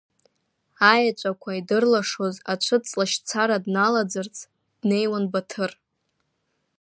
[0.91, 4.35] Аеҵәақәа идырлашоз ацәыҵлашьцара дналаӡырц,
[4.79, 5.71] днеиуан Баҭыр.